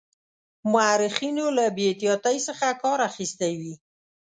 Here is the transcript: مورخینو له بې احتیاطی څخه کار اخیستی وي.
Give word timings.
مورخینو 0.71 1.45
له 1.57 1.65
بې 1.75 1.83
احتیاطی 1.91 2.37
څخه 2.47 2.67
کار 2.83 2.99
اخیستی 3.09 3.53
وي. 3.61 3.73